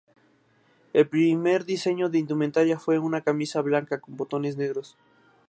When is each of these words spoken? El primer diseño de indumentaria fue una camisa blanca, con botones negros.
El 0.93 1.07
primer 1.07 1.63
diseño 1.63 2.09
de 2.09 2.17
indumentaria 2.17 2.79
fue 2.79 2.97
una 2.97 3.21
camisa 3.21 3.61
blanca, 3.61 3.99
con 4.01 4.17
botones 4.17 4.57
negros. 4.57 4.97